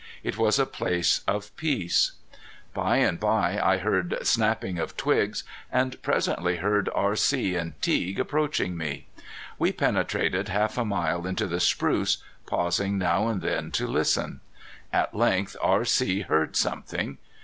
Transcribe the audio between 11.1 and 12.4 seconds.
into the spruce,